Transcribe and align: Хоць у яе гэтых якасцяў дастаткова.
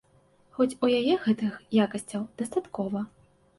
Хоць 0.55 0.67
у 0.87 0.89
яе 1.01 1.13
гэтых 1.27 1.53
якасцяў 1.85 2.27
дастаткова. 2.43 3.07